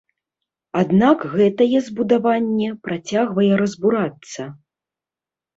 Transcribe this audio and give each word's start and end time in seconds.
Аднак 0.81 1.25
гэтае 1.33 1.77
збудаванне 1.89 2.69
працягвае 2.87 3.51
разбурацца. 3.63 4.49